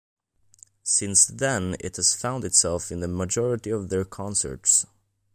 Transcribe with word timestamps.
Since 0.81 1.27
then, 1.27 1.75
it 1.79 1.95
has 1.97 2.15
found 2.15 2.43
itself 2.43 2.91
in 2.91 3.01
the 3.01 3.07
majority 3.07 3.69
of 3.69 3.89
their 3.89 4.03
concerts. 4.03 4.87